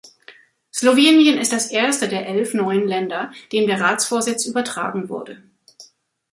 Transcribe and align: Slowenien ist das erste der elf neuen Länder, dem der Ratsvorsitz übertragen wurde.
Slowenien 0.73 1.37
ist 1.37 1.53
das 1.53 1.67
erste 1.69 2.07
der 2.07 2.25
elf 2.27 2.55
neuen 2.55 2.87
Länder, 2.87 3.31
dem 3.51 3.67
der 3.67 3.79
Ratsvorsitz 3.81 4.47
übertragen 4.47 5.09
wurde. 5.09 5.43